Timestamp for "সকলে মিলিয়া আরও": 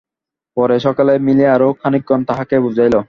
0.79-1.69